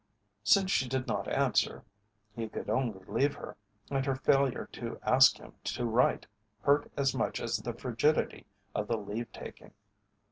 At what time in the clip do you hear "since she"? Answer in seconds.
0.43-0.89